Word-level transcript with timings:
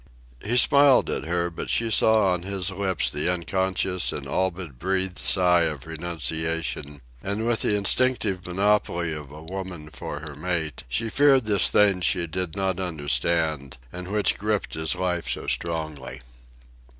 He 0.43 0.57
smiled 0.57 1.11
at 1.11 1.25
her, 1.25 1.51
but 1.51 1.69
she 1.69 1.91
saw 1.91 2.33
on 2.33 2.41
his 2.41 2.71
lips 2.71 3.07
the 3.07 3.31
unconscious 3.31 4.11
and 4.11 4.25
all 4.27 4.49
but 4.49 4.79
breathed 4.79 5.19
sigh 5.19 5.65
of 5.65 5.85
renunciation, 5.85 7.01
and 7.21 7.45
with 7.45 7.61
the 7.61 7.75
instinctive 7.75 8.43
monopoly 8.47 9.13
of 9.13 9.29
woman 9.29 9.91
for 9.93 10.21
her 10.21 10.33
mate, 10.33 10.85
she 10.89 11.07
feared 11.09 11.45
this 11.45 11.69
thing 11.69 12.01
she 12.01 12.25
did 12.25 12.55
not 12.55 12.79
understand 12.79 13.77
and 13.93 14.07
which 14.07 14.39
gripped 14.39 14.73
his 14.73 14.95
life 14.95 15.29
so 15.29 15.45
strongly. 15.45 16.21